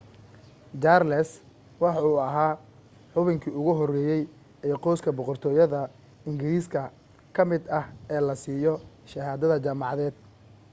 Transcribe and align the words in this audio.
charles 0.83 1.29
waxa 1.83 2.01
uu 2.09 2.19
ahaa 2.27 2.53
xubinkii 3.13 3.53
ugu 3.59 3.71
horeeyay 3.79 4.23
ee 4.67 4.75
qoyska 4.85 5.09
boqortooyada 5.17 5.79
ingiriiska 6.29 6.81
ka 7.35 7.41
mid 7.51 7.63
ah 7.79 7.85
ee 8.13 8.21
la 8.27 8.35
siiyo 8.43 8.73
shahaado 9.11 9.45
jaamacadeed 9.65 10.15